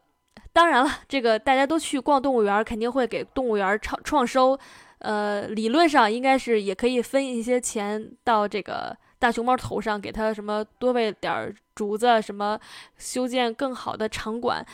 [0.53, 4.57] 当然了，这个大家都去逛动物园，肯定会给动物园创创收，
[4.99, 12.57] 呃，理论上应该是也可以分一些钱到这个大熊猫头上，给他什么多喂点竹子，什么
[12.97, 14.65] 修建更好的场馆。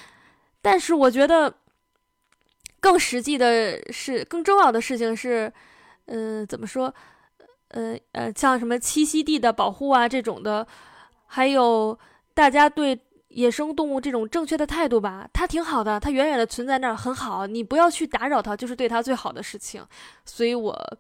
[0.62, 1.52] 但是我觉得
[2.80, 5.52] 更实际的是，更重要的事情是，
[6.06, 6.94] 嗯，怎么说？
[7.70, 10.68] 呃呃，像什么栖息地的保护啊这种的，
[11.26, 11.98] 还有
[12.36, 13.00] 大家对。
[13.34, 19.86] 野生动物这种正确的态度吧，它挺好的，它远远的存在那儿很好，你不要去打扰它，就是对它最好的事情。
[20.26, 20.98] 所以，我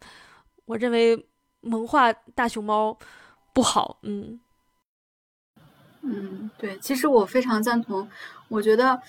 [0.65, 1.27] 我认为
[1.59, 2.97] 萌化大熊猫
[3.53, 3.97] 不好。
[4.03, 4.39] 嗯
[6.01, 8.07] 嗯，对，其实我非常赞同。
[8.47, 8.99] 我觉得，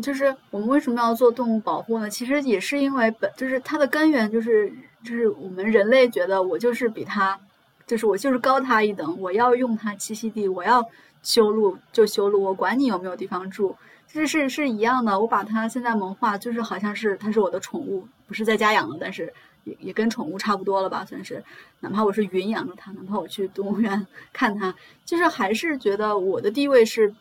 [0.00, 2.08] 就是我们为什么要做动物保护呢？
[2.08, 7.38] 其实也是因为本就是它的根源就是就是我们人类觉得我就是比它，
[7.86, 10.88] 就是我就是高它一等，我要用它栖息地，我要。
[11.28, 15.20] 修路就修路，我管你有没有地方住，就是是是一样的。
[15.20, 19.30] 我把它现在萌化，就是好像是它是我的宠物，不是在家养的，但是
[19.64, 21.44] 也也跟宠物差不多了吧，算是。
[21.80, 27.14] 哪怕我是云养着它，哪怕我去动物园 看它，就是还是觉得我的地位是，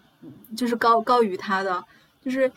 [0.55, 1.83] 就是高高于它的。
[2.23, 2.49] 就是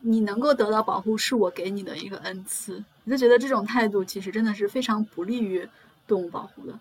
[0.00, 2.84] 你能够得到保护，是我给你的一个恩赐。
[3.06, 5.66] 我就觉得这种态度其实真的是非常不利于
[6.06, 6.78] 动物保护的。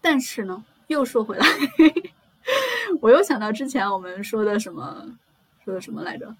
[0.00, 1.46] 但是呢，又说回来。
[3.00, 5.04] 我又想到之前我们说的什么，
[5.64, 6.34] 说的什么来着？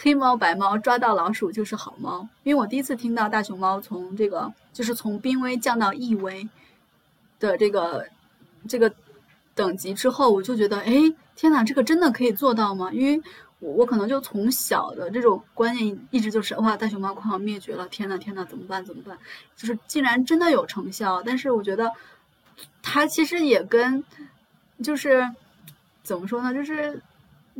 [0.00, 2.28] 黑猫白猫抓到老鼠就是好猫。
[2.44, 6.48] 因为我第一次听到大熊猫从这个就是从濒危降到易危
[7.40, 8.06] 的这个
[8.68, 8.94] 这个
[9.56, 10.94] 等级之后，我就觉得，哎，
[11.34, 12.92] 天哪，这个真的可以做到吗？
[12.92, 13.20] 因为
[13.58, 18.84] 我我可能就从小的这种观念一直就是，哇，大熊猫快要灭绝了，天哪，天哪，怎么办？
[18.84, 19.18] 怎么办？
[19.56, 21.92] 就是竟然真的有成效，但是我觉得
[22.82, 24.04] 它其实也跟
[24.80, 25.28] 就是。
[26.08, 26.54] 怎么说呢？
[26.54, 26.98] 就是，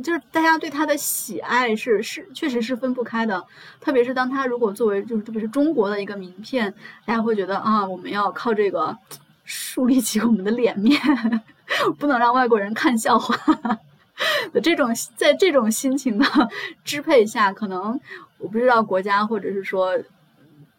[0.03, 3.45] 就是大家对它的喜爱是是确实是分不开的。
[3.79, 6.73] 特别是当它如果作为就是特别是中国的一个名片，
[7.05, 8.97] 大家会觉得啊，我们要靠这个
[9.45, 10.99] 树立起我们的脸面，
[11.99, 13.35] 不能让外国人看笑话
[14.51, 16.25] 的这种，在这种心情的
[16.83, 17.99] 支配下，可能
[18.39, 19.95] 我不知道国家或者是说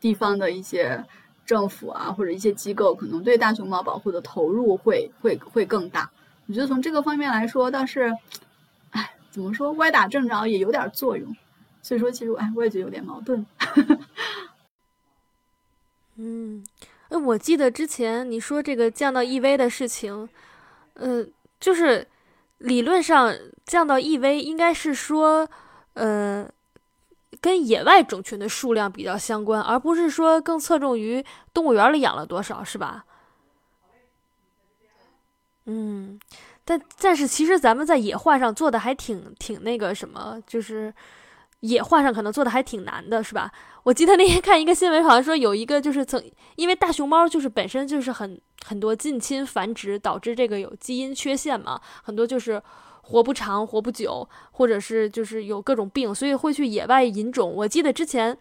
[0.00, 1.04] 地方的一些
[1.46, 6.10] 政府啊，或者一些机构，可能对大熊猫保护的投入会会会更大。
[6.50, 8.12] 我觉得从这个方面来说，倒是，
[8.90, 11.36] 哎，怎么说，歪打正着也有点作用。
[11.80, 13.46] 所以说，其实，哎，我也觉得有点矛盾。
[16.16, 16.64] 嗯，
[17.10, 20.28] 哎，我记得之前你说这个降到 EV 的事情，
[20.94, 21.24] 呃，
[21.60, 22.04] 就是
[22.58, 23.32] 理论上
[23.64, 25.48] 降到 EV 应该是说，
[25.94, 26.50] 呃，
[27.40, 33.04] 跟野外种群的数量比较相关，而不是说更侧重于动物园里养了多少，是吧？
[35.72, 36.18] 嗯，
[36.64, 40.92] 但但是其实咱们在野化上做的还挺挺那个什么，就是
[41.60, 43.52] 野化上可能做的还挺难的，是吧？
[43.84, 46.20] 我记得那天看一个新闻，好像说有一个就是曾
[46.56, 52.60] 因为大熊猫就是本身就是很很多近亲繁殖导致这个有基因缺陷嘛，很多就是
[53.02, 57.48] 活不长、活不久，或者是就是有各种病，所以会去野外引种。
[57.48, 58.36] 我记得之前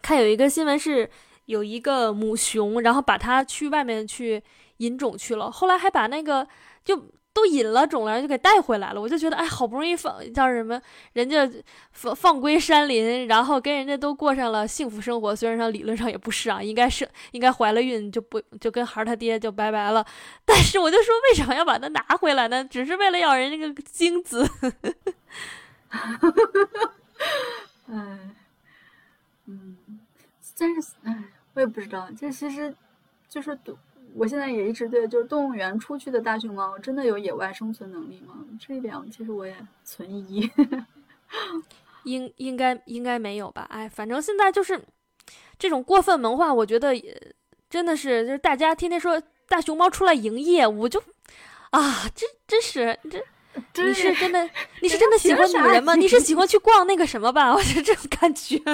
[0.00, 1.10] 看有一个新闻是
[1.46, 4.40] 有一个母熊，然后把它去外面去。
[4.82, 6.46] 引种去了，后来还把那个
[6.84, 6.96] 就
[7.32, 9.00] 都引了种了，就给带回来了。
[9.00, 10.78] 我就觉得，哎，好不容易放叫什么，
[11.14, 11.48] 人家
[11.92, 15.34] 放放归山林，然后跟人家都过上了幸福生活。
[15.34, 20.04] 虽然上理论上也不是啊，应该是应该怀了孕就不就跟孩儿他爹就拜拜了。
[20.44, 22.62] 但是我就说，为什么要把它拿回来呢？
[22.64, 24.46] 只是为了要人那个精子。
[27.88, 28.18] 哎，
[29.46, 29.76] 嗯，
[30.58, 31.24] 但是哎，
[31.54, 32.74] 我也不知道，这其实
[33.28, 33.56] 就是
[34.14, 38.34] 我现在也一直对，就是动物园出去的大熊猫真的有野外生存能力吗？
[38.60, 40.50] 这一点其实我也存疑。
[42.04, 43.66] 应应该应该没有吧？
[43.70, 44.80] 哎，反正现在就是
[45.58, 47.34] 这种过分文化，我觉得也
[47.70, 51.02] 真的是，就是大家天天说大熊猫出来营业，我就
[51.70, 52.98] 啊，这真是
[53.72, 54.50] 这你是真的
[54.80, 55.94] 你是真的喜欢女人吗？
[55.94, 57.52] 你是喜欢去逛那个什么吧？
[57.54, 58.58] 我觉得这种感觉。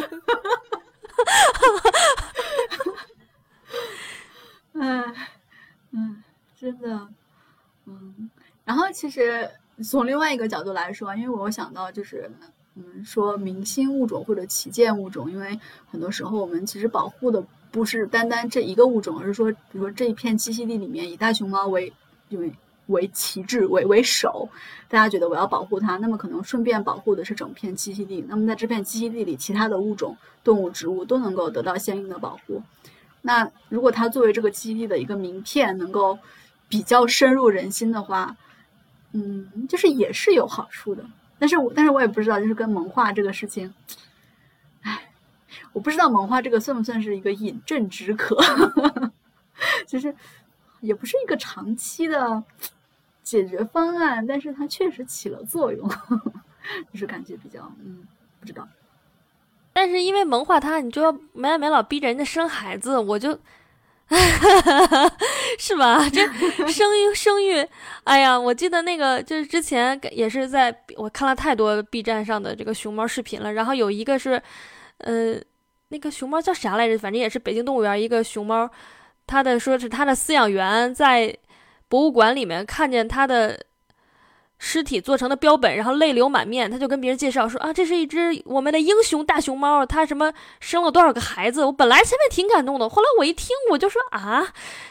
[4.80, 5.04] 哎，
[5.92, 6.22] 嗯，
[6.58, 7.08] 真的，
[7.86, 8.30] 嗯，
[8.64, 9.50] 然后其实
[9.82, 12.30] 从另外一个角度来说，因为我想到就是，
[12.74, 15.58] 嗯，说明星物种或者旗舰物种，因为
[15.90, 21.92] 很多时候我们其实保护的不是单单这一个物种，而是说，比如说这一片栖息地里面以大熊猫为
[22.30, 22.52] 为
[22.86, 24.48] 为旗帜为为首，
[24.88, 32.62] 大家觉得我要保护它，那么可能顺便保护的是整片栖息地，那么在这片栖息地里，其他的物种、动物、植物都能够得到相应的保护。
[33.22, 36.18] 那如果它作为这个基地的一个名片，能够
[36.68, 38.36] 比较深入人心的话，
[39.12, 41.04] 嗯，就是也是有好处的。
[41.38, 43.72] 但是我但是我也不知道，就是跟萌化这个事情，
[44.82, 45.10] 哎，
[45.72, 48.36] 我不知道萌化这个算不算是一个饮鸩止渴，
[49.86, 50.14] 就是
[50.80, 52.42] 也不是一个长期的
[53.22, 55.88] 解决方案，但是它确实起了作用，
[56.92, 58.04] 就是感觉比较嗯，
[58.40, 58.66] 不知道。
[59.80, 63.38] 但是因为萌化它，你就要没完没了逼着人家生孩子，我就，
[65.56, 66.10] 是吧？
[66.10, 66.20] 这
[66.66, 67.64] 生育生育，
[68.02, 74.42] 哎呀，我记得那个就是之前也是在我看了太多 B 站上的这个熊猫视频了，然后有一个是，
[74.96, 75.40] 呃，
[75.90, 76.98] 那个熊猫叫啥来着？
[76.98, 78.68] 反正也是北京动物园一个熊猫，
[79.28, 81.32] 它的说是它的饲养员在
[81.86, 83.56] 博物馆里面看见它的。
[84.58, 91.64] 尸体做成的标本，然后泪流满面，他就跟别人介绍说啊，这是一只我们的英雄大熊猫，它什么生了多少个孩子？
[91.64, 94.46] 我本来前面挺感动的，后来我一听，我就说啊，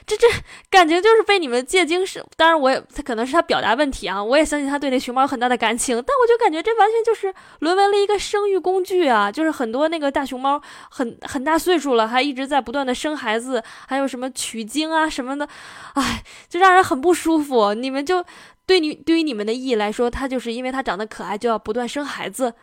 [0.06, 0.26] 这这
[0.70, 15.48] 感情就是被你们借精是，当然我也他可能是他表达问题啊，我也相信他对那熊猫有很大的感情，但我就感觉这完全就是沦为了一个生育工具啊，就是很多那个大熊猫很很大岁数了，还一直在不断的生孩子，还有什么取精啊什么的，
[15.96, 18.24] 哎，就让人很不舒服，你们就。
[18.68, 22.54] 对你对于你们的意义来说，他就是因为他长得可爱，就要不断生孩子，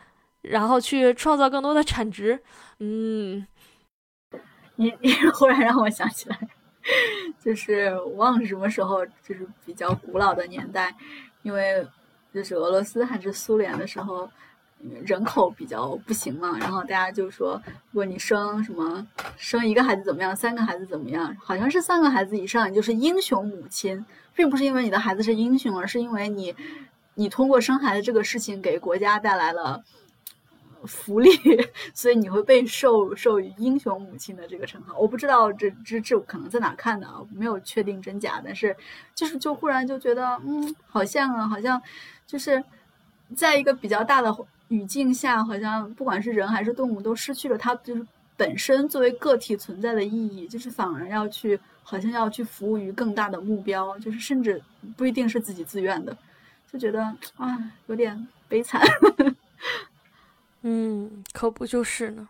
[0.43, 2.41] 然后去创造更多的产值。
[2.79, 3.47] 嗯，
[4.77, 6.39] 你你忽然让我想起来，
[7.43, 10.95] 就是忘了什么时候，就是比较古老的年代，
[11.43, 11.85] 因为
[12.33, 14.31] 就是俄罗斯还是苏联的时候。
[15.05, 17.61] 人口比较不行嘛，然后大家就说，
[17.91, 19.07] 如果你生什么
[19.37, 21.35] 生一个孩子怎么样，三个孩子怎么样？
[21.43, 24.05] 好像是三个孩子以上，你就是英雄母亲，
[24.35, 26.55] 并不是因为你的孩子是英雄，而是因为你，
[27.15, 29.83] 你通过生孩子这个事情给国家带来了
[30.85, 31.31] 福利，
[31.95, 34.99] 所以你会被授授予英雄母亲的这个称号。
[34.99, 38.77] 我不知道这这这可能在哪看的啊，没有确定真假，但是
[39.15, 41.81] 就是就忽然就觉得，嗯，好像啊，好像
[42.27, 42.63] 就是
[43.35, 44.35] 在一个比较大的。
[44.75, 48.05] 语境下，好像不管是人还是动物，都失去了它就是
[48.37, 54.61] 本身作为个体存在的意义，就是反而要去，好像要去服务于更大的目标，就是甚至
[54.97, 56.17] 不一定是自己自愿的，
[56.73, 57.05] 就觉得
[57.37, 57.57] 啊，
[57.87, 58.83] 有点悲惨。
[60.63, 62.29] 嗯，可不就是呢？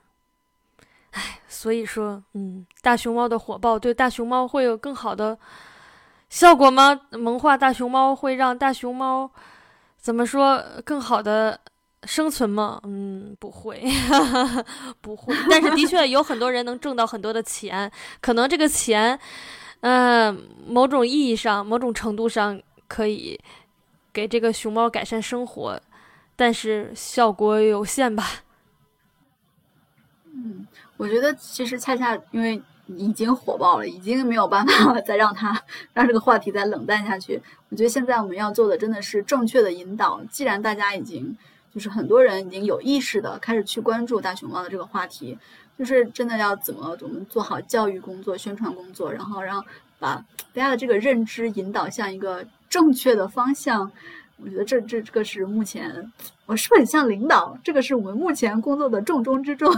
[1.13, 5.39] 哎，所以说，嗯，大熊猫的火爆对大熊猫会有更好的
[6.29, 7.01] 效果吗？
[7.13, 9.31] 萌化大熊猫会让大熊猫
[9.97, 11.59] 怎么说更好的？
[12.07, 12.81] 生存吗？
[12.85, 13.83] 嗯，不会，
[15.01, 15.35] 不会。
[15.51, 17.91] 但是的确有很多人能挣到很多的钱，
[18.21, 19.19] 可能这个钱，
[19.81, 23.39] 嗯，某种意义上、某种程度上可以
[24.13, 25.81] 给这个熊猫改善生活，
[26.37, 28.25] 但是效果有限吧。
[30.27, 35.59] 嗯，我觉得其实恰恰因为已经火爆了，已经没有办法再让它
[35.93, 37.41] 让这个话题再冷淡下去。
[37.71, 40.21] 我觉得现在我们要做的真的是正确的引导。
[40.31, 41.37] 既然大家已经
[41.75, 45.37] 就是很多人已经有意识的开始去关注大熊猫的这个话题，
[45.77, 49.65] 就是真的要怎么我们做好教育工作、宣传工作，然后让
[49.99, 53.91] 把大家的这个认知引导向一个正确的方向。
[54.37, 56.13] 我觉得这这这个是目前
[56.47, 57.59] 我是不是很像领导？
[57.63, 59.75] 这个是我们目前工作的重中之重。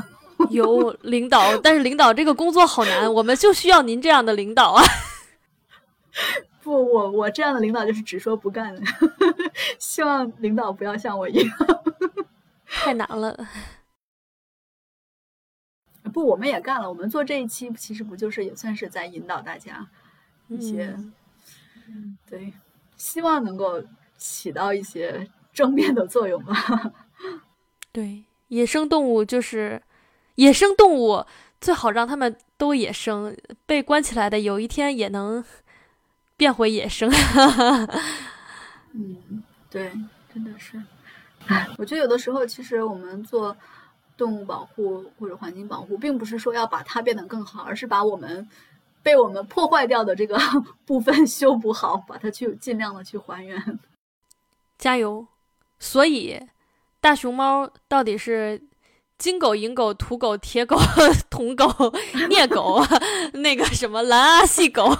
[0.51, 4.83] 有领导，但是领导这个工作好难，我们就需要您这样的领导啊。
[6.67, 8.83] 不，我我这样的领导就是只说不干的，
[9.79, 11.49] 希望领导不要像我一样。
[12.67, 13.49] 太难了。
[16.13, 16.89] 不，我们也干了。
[16.89, 19.89] 我们做这一期，其实不就是也算是在引导大家
[20.49, 20.97] 一些，
[21.87, 22.53] 嗯对，
[22.97, 23.81] 希望能够
[24.17, 26.93] 起到一些正面的作用吧。
[27.93, 29.81] 对，野生动物就是
[30.35, 31.25] 野生动物，
[31.61, 33.37] 最好让它们都野生，
[33.67, 35.45] 被关起来的有一天也能
[36.37, 37.11] 变回野生。
[38.93, 39.93] 嗯，对，
[40.33, 40.83] 真的是。
[41.47, 43.57] 哎，我觉得有的时候，其实我们做
[44.17, 48.49] 动物保护或者环境保护，并不是说要把它变得更好，而是把我们
[49.03, 50.39] 被我们破坏掉的这个
[50.85, 53.79] 部分修补好，把它去尽量的去还原。
[54.79, 55.27] 加油！
[55.79, 56.41] 所以，
[57.01, 58.63] 大熊猫到底是
[59.19, 60.77] 金狗、银狗、土狗、铁狗、
[61.31, 61.67] 铜狗、
[62.29, 62.83] 镍狗，
[63.35, 64.91] 那个什么蓝阿细狗？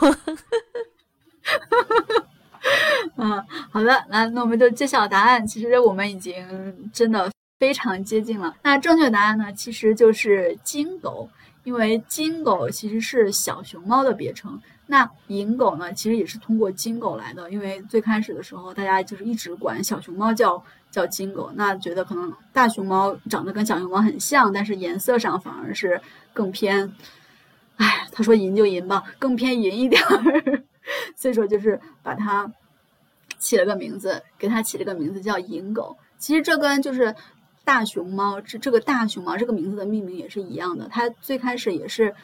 [3.17, 5.47] 嗯，好的，那那我们就揭晓答案。
[5.47, 8.55] 其实我们已经真的非常接近了。
[8.63, 11.29] 那正确答案呢，其实就是金狗，
[11.65, 14.61] 因为金狗其实是小熊猫的别称。
[14.89, 26.01] 那银狗呢，其实也是通过金狗来的，因为最开始的时候，大家就是一直管小熊猫叫叫金狗，那觉得可能大熊猫长得跟小熊猫很像，但是颜色上反而是
[26.33, 26.93] 更偏，
[27.77, 30.65] 哎，他说银就银吧，更偏银一点儿，
[31.15, 32.53] 所以说就是把它
[33.39, 35.97] 起了个名字，给它起了个名字叫银狗。
[36.19, 37.15] 其实这跟就是
[37.65, 42.15] 大熊猫这这个大熊猫这个名字的命名也是一样的，它最开始也是。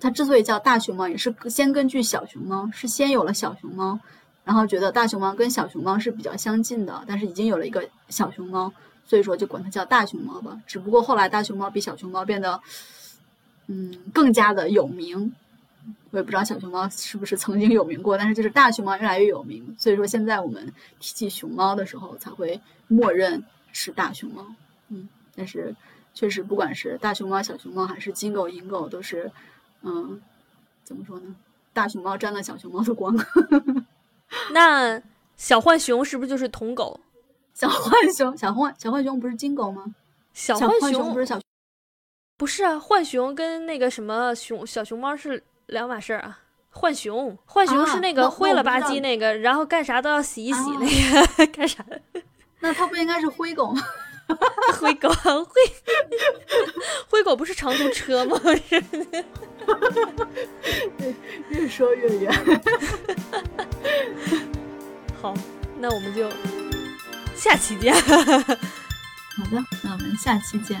[0.00, 4.00] 它之所以叫大熊猫，也是先根据小熊猫，是先有了小熊猫，
[4.42, 8.72] 然后觉得大熊猫跟小熊猫是比较相近的，但是已经有了一个小熊猫，
[9.04, 10.60] 所以说就管它叫大熊猫吧。
[10.66, 12.60] 只不过后来大熊猫比小熊猫变得，
[13.68, 15.32] 嗯，更加的有名。
[16.12, 24.46] 我也不知道小熊猫是不是曾经有名过，但是就是大熊猫越来越有名，所以说现在我们提起熊猫的时候，才会默认是大熊猫。
[24.88, 25.74] 嗯，但是
[26.14, 29.30] 确实不管是大熊猫、小熊猫，还是金狗、银狗，都是。
[29.84, 30.22] 嗯，
[30.84, 31.34] 怎么说呢？
[31.72, 33.16] 大熊猫沾了小熊猫的光。
[34.52, 35.02] 那
[35.36, 37.00] 小浣熊是不是就是铜狗？
[37.54, 39.84] 小浣熊，小浣小浣熊不是金狗吗？
[40.34, 41.40] 小浣熊不是小，
[42.36, 45.42] 不是啊，浣熊跟那个什么熊小熊猫是
[45.72, 46.38] 两码事儿啊。
[46.70, 50.86] 浣熊，浣熊是那个灰了吧唧那个，然后干啥都要洗一洗那
[51.36, 51.84] 个， 干啥？
[52.60, 53.82] 那它不应该是灰狗吗？
[54.80, 55.60] 灰狗，灰
[57.08, 58.40] 灰狗不是长途车吗？
[60.96, 61.14] 对。
[61.50, 62.32] 越说越远。
[65.20, 65.34] 好，
[65.78, 66.30] 那我们就
[67.34, 67.92] 下期见。
[67.94, 70.80] 好的，那我们下期见。